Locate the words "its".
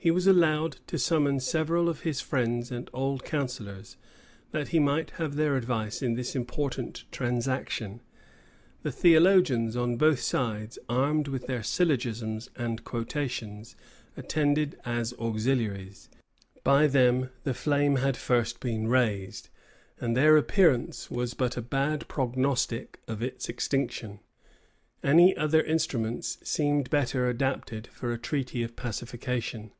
23.22-23.50